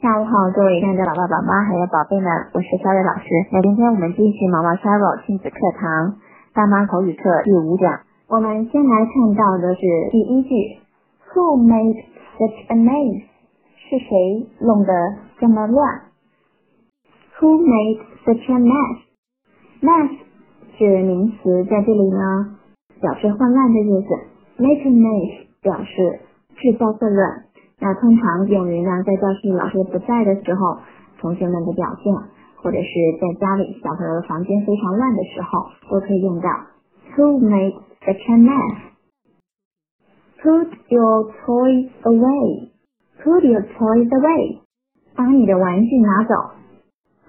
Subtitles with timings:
[0.00, 3.26] 下午好，各位亲爱的宝爸宝妈还有宝贝们，我是肖月老师。
[3.50, 6.14] 那今天我们继续毛毛 Cheryl 亲子课堂
[6.54, 7.98] 大妈口语课第五讲。
[8.28, 9.82] 我们先来看到的是
[10.12, 10.78] 第一句
[11.34, 11.98] ，Who made
[12.38, 13.24] such a mess？
[13.90, 14.92] 是谁弄得
[15.40, 16.02] 这么乱
[17.40, 20.10] ？Who made such a mess？mess
[20.78, 22.56] 是名词，在这里呢
[23.00, 24.14] 表示混乱的意思。
[24.62, 26.20] Make a mess 表示
[26.54, 27.46] 制造混乱。
[27.80, 30.78] 那通常用于呢，在教室老师不在的时候，
[31.20, 32.12] 同学们的表现，
[32.56, 32.88] 或者是
[33.20, 36.48] 在家里小朋友的房间非常乱的时候，都可以用到。
[37.16, 38.76] Who made such a mess?
[40.42, 42.70] Put your toys away.
[43.22, 44.58] Put your toys away.
[45.16, 46.34] 把你的玩具拿走。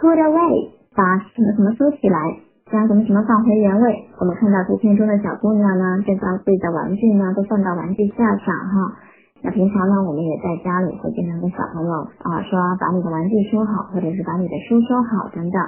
[0.00, 0.70] Put away.
[0.94, 2.40] 把什么什么收起来，
[2.72, 4.08] 将什么什么放回原位。
[4.18, 8.96] 我们看到图片中的小姑娘呢，就把自己的玩具呢都放到玩具架上哈。
[9.41, 11.91] 那平常呢，我们也在家里会经常跟小朋友
[12.23, 15.59] 啊说，把你的玩具收好，或者是把你的书收好等等。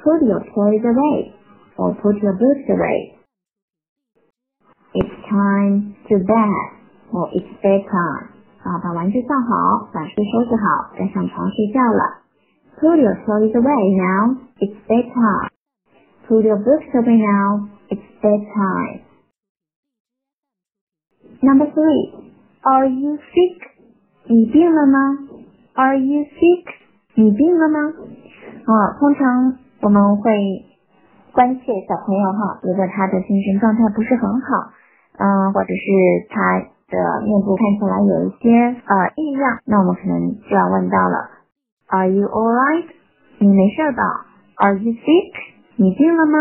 [0.00, 1.32] Put your toys away,
[1.76, 3.18] or put your books away.
[4.94, 6.72] It's time to bed,
[7.12, 8.28] or it's bedtime.
[8.62, 12.22] 啊，把玩具放好，把书收拾好，该上床睡觉了。
[12.80, 15.50] Put your toys away now, it's bedtime.
[16.26, 19.02] Put your books away now, it's bedtime.
[21.42, 22.24] Number three.
[22.63, 23.59] Are you sick？
[24.25, 25.17] 你病了吗
[25.73, 26.63] ？Are you sick？
[27.15, 27.79] 你病了吗？
[28.65, 30.31] 啊，通常我们会
[31.33, 34.71] 关切小朋友哈，如果他的精神状态不是很好，
[35.19, 41.29] 嗯，或者是他的面部看起来有一些呃异样，那我们可能就要问到了
[41.87, 42.85] ，Are you all right？
[43.39, 45.33] 你没事吧？Are you sick？
[45.75, 46.39] 你病了吗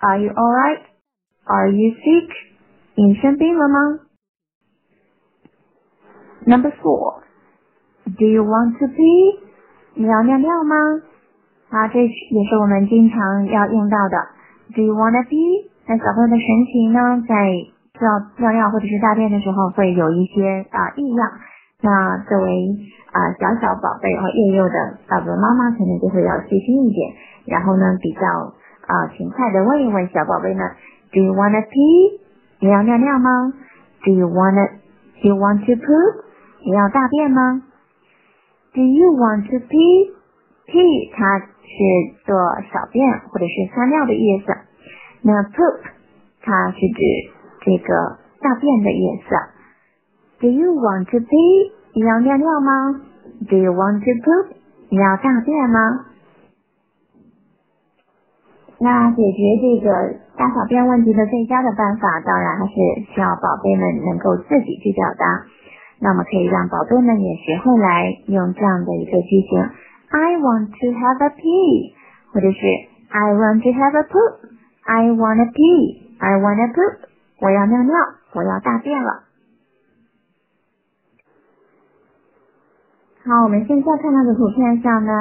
[0.00, 2.28] ？Are you all right？Are you sick？
[2.94, 4.00] 你生病了吗
[6.48, 7.20] ？Number four,
[8.16, 9.36] do you want to pee?
[9.94, 10.74] 你要尿尿吗？
[11.68, 14.16] 啊，这也是我们经常要用到的。
[14.74, 15.68] Do you want to pee?
[15.86, 17.34] 那小朋友的神情呢，在
[18.00, 18.08] 要
[18.40, 21.28] 尿尿或者是大便的时候，会有一些啊异样。
[21.82, 22.76] 那作为
[23.12, 27.12] 啊小小宝贝和幼幼的爸爸妈妈，可能就会要细心一点，
[27.44, 28.20] 然后呢比较
[28.88, 30.64] 啊勤快的问一问小宝贝呢
[31.12, 32.20] ，Do you want to pee?
[32.60, 33.52] 你要尿尿吗
[34.02, 34.88] ？Do you want to
[35.20, 36.27] Do you want to poop?
[36.64, 37.62] 你要大便吗
[38.74, 40.12] ？Do you want to pee?
[40.66, 41.46] Pee 它是
[42.26, 42.36] 做
[42.72, 44.52] 小便或者是撒尿的意思。
[45.22, 45.80] 那 poop
[46.42, 47.00] 它是指
[47.64, 49.34] 这个大便的意思。
[50.40, 51.72] Do you want to pee?
[51.94, 53.00] 你要尿尿吗
[53.48, 54.56] ？Do you want to poop?
[54.90, 56.06] 你要大便吗？
[58.80, 59.90] 那解决这个
[60.36, 62.74] 大小便问题的最佳的办法，当然还是
[63.12, 65.46] 需要宝贝们能够自己去表达。
[66.00, 69.58] 那么可以让宝贝们也学会来用这样的一个句型
[70.10, 71.92] ：I want to have a pee，
[72.32, 72.58] 或者是
[73.10, 77.08] I want to have a poop，I want a pee，I want a poop，
[77.40, 77.94] 我要尿尿，
[78.34, 79.24] 我要大便了。
[83.26, 85.12] 好，我们现在看到的图片上呢，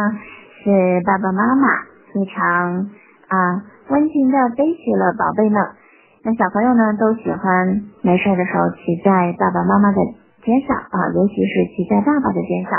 [0.64, 1.68] 是爸爸妈妈
[2.14, 2.90] 非常
[3.28, 5.60] 啊温情的背起了宝贝们。
[6.24, 9.98] 那小朋友呢，都喜欢没事的时候骑在爸爸妈妈的。
[10.48, 12.72] 肩上啊，尤其是骑在爸爸的肩上。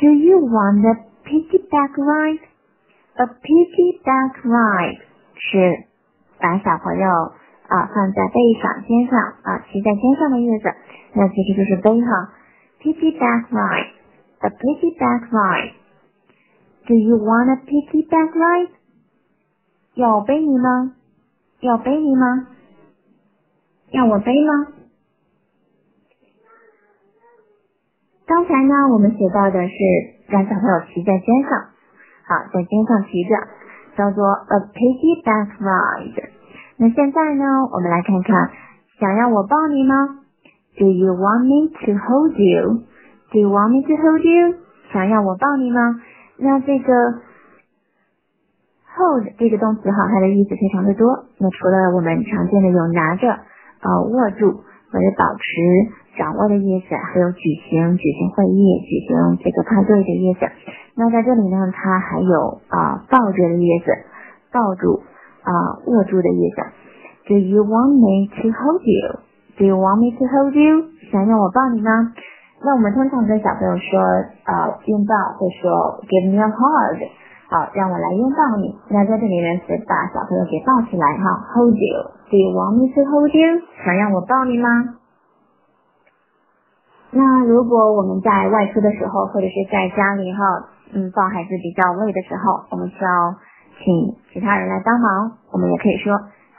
[0.00, 0.96] Do you want a
[1.28, 2.40] piggyback ride?
[3.16, 4.98] A piggyback ride
[5.36, 5.84] 是
[6.40, 7.06] 把小朋友
[7.68, 10.72] 啊放在背上、肩上啊骑在肩上的意思。
[11.12, 12.32] 那其实就是背哈。
[12.80, 13.92] Piggyback ride,
[14.40, 15.72] a piggyback ride.
[16.86, 18.70] Do you want a piggyback ride?
[19.94, 20.94] 要背你吗？
[21.60, 22.48] 要背你吗？
[23.90, 24.73] 要我背吗？
[28.26, 29.74] 刚才呢，我们学到的是
[30.28, 31.50] 让小朋友骑在肩上，
[32.24, 33.36] 好，在肩上骑着，
[33.96, 36.24] 叫做 a piggyback ride。
[36.78, 38.50] 那现在呢，我们来看看，
[38.98, 40.20] 想要我抱你吗
[40.78, 42.84] ？Do you want me to hold you?
[43.30, 44.56] Do you want me to hold you?
[44.90, 46.00] 想要我抱你吗？
[46.38, 46.94] 那这个
[48.96, 51.26] hold 这个动词哈，它的意思非常的多。
[51.38, 56.03] 那除了我们常见的有拿着、啊握住或者保持。
[56.16, 60.46] 掌握的意思，还有举行举行会议、举行这个派对的意思。
[60.96, 63.90] 那在这里呢，它还有啊抱着的意思，
[64.52, 65.02] 抱住
[65.42, 65.52] 啊
[65.86, 66.62] 握住的意思。
[67.26, 69.20] Do you want me to hold you?
[69.56, 70.90] Do you want me to hold you?
[71.10, 72.12] 想要我抱你吗？
[72.64, 74.00] 那我们通常跟小朋友说
[74.44, 76.98] 啊拥抱会说 Give me a hug，
[77.50, 78.76] 好让我来拥抱你。
[78.88, 81.96] 那在这里呢是把小朋友给抱起来哈，Hold you.
[82.30, 83.62] Do you want me to hold you?
[83.84, 84.68] 想让我抱你吗？
[87.14, 90.38] 那如果我们在外出的时候，或者是在家里哈，
[90.92, 93.36] 嗯，抱孩子比较累的时候，我们需要
[93.78, 96.12] 请其他人来帮忙，我们也可以说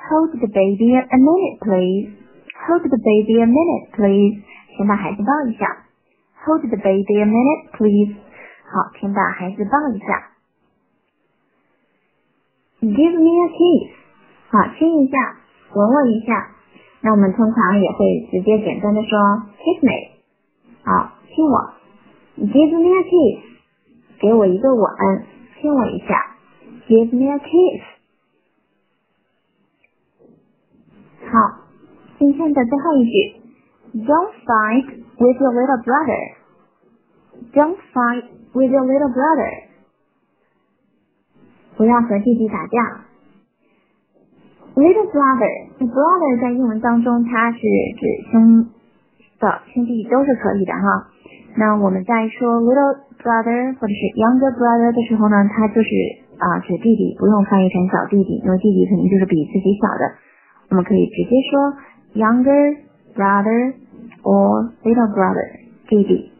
[0.07, 2.15] Hold the baby a minute, please.
[2.67, 4.43] Hold the baby a minute, please.
[4.77, 5.65] 先把孩子抱一下。
[6.45, 8.15] Hold the baby a minute, please.
[8.71, 10.31] 好，先把孩子抱一下。
[12.81, 13.91] Give me a kiss.
[14.51, 15.17] 好，亲一下，
[15.73, 16.47] 吻我一下。
[17.01, 19.19] 那我们通常也会直接简单的说
[19.57, 20.14] kiss me。
[20.85, 21.73] 好，亲我
[22.37, 23.41] ，Give me a kiss，
[24.21, 24.85] 给我一个吻，
[25.59, 26.37] 亲我一下
[26.87, 27.81] ，Give me a kiss。
[31.25, 31.65] 好，
[32.19, 33.41] 今天的最后一句
[34.05, 34.85] ，Don't fight
[35.17, 36.35] with your little brother。
[37.51, 39.63] Don't fight with your little brother。
[41.77, 43.05] 不要和弟弟打架。
[44.75, 48.69] Little brother，brother 在英文当中它是指兄。
[49.45, 51.13] 的兄弟都是可以的哈。
[51.53, 55.89] 那我们在说 little brother 或者是 younger brother 的时候呢，他就是
[56.41, 60.03] 啊指弟弟，不用翻译成小弟弟，因为弟弟肯定就是比自己小的。
[60.71, 61.77] 我们可以直接说
[62.17, 62.81] younger
[63.13, 63.77] brother
[64.25, 65.45] or little brother
[65.87, 66.33] 弟弟。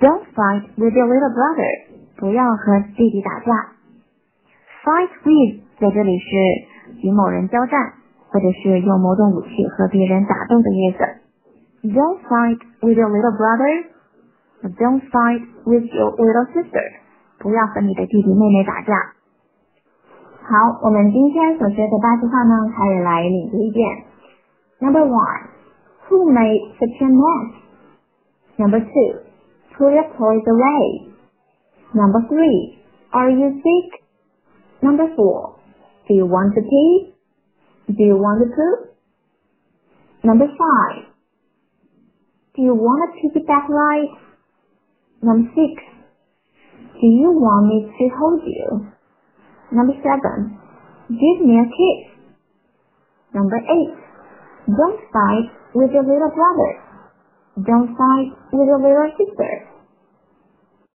[0.00, 1.70] Don't fight with your little brother，
[2.16, 3.52] 不要和弟弟打架。
[4.82, 7.92] Fight with 在这里是与某人交战，
[8.30, 11.27] 或者是用某种武器和别人打斗的意思。
[11.83, 13.91] Don't fight with your little brother.
[14.79, 16.85] Don't fight with your little sister.
[17.39, 18.93] 不要和你的弟弟妹妹打架。
[20.43, 24.05] 好，我们今天所学的八句话呢，开始来领读一遍。
[24.79, 25.49] Number one,
[26.07, 27.53] who made such a mess?
[28.57, 29.19] Number two,
[29.77, 31.13] put your toys away.
[31.93, 32.77] Number three,
[33.11, 34.03] are you sick?
[34.81, 35.55] Number four,
[36.07, 37.13] do you want to pee?
[37.87, 38.95] Do you want to poop?
[40.23, 41.05] Number five,
[42.58, 44.18] do you want a piggyback ride?
[45.22, 45.78] Number six.
[47.00, 48.82] Do you want me to hold you?
[49.70, 50.58] Number seven.
[51.06, 52.18] Give me a kiss.
[53.32, 53.94] Number eight.
[54.66, 55.46] Don't fight
[55.76, 56.70] with your little brother.
[57.62, 59.77] Don't fight with your little sister.